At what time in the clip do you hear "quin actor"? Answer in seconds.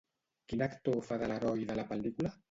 0.53-0.95